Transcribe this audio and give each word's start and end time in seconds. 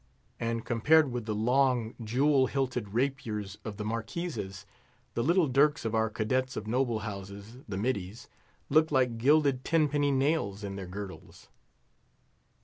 and 0.39 0.65
compared 0.65 1.11
with 1.11 1.27
the 1.27 1.35
long, 1.35 1.93
jewel 2.03 2.47
hilted 2.47 2.91
rapiers 2.95 3.59
of 3.63 3.77
the 3.77 3.85
Marquises, 3.85 4.65
the 5.13 5.23
little 5.23 5.45
dirks 5.47 5.85
of 5.85 5.93
our 5.93 6.09
cadets 6.09 6.57
of 6.57 6.65
noble 6.65 7.01
houses—the 7.01 7.77
middies—looked 7.77 8.91
like 8.91 9.19
gilded 9.19 9.63
tenpenny 9.63 10.09
nails 10.09 10.63
in 10.63 10.75
their 10.75 10.87
girdles. 10.87 11.49